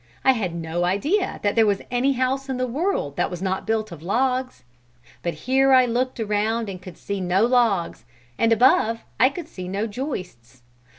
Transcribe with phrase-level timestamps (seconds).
[0.23, 3.67] I had no idea that there was any house in the world that was not
[3.67, 4.63] built of logs.
[5.21, 8.03] But here I looked around and could see no logs,
[8.35, 10.63] and above I could see no joists.